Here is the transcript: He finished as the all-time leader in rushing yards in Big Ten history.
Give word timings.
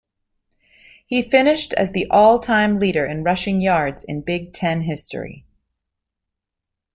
He 1.05 1.21
finished 1.21 1.75
as 1.75 1.91
the 1.91 2.07
all-time 2.09 2.79
leader 2.79 3.05
in 3.05 3.21
rushing 3.23 3.61
yards 3.61 4.03
in 4.03 4.21
Big 4.23 4.51
Ten 4.51 4.81
history. 4.81 5.45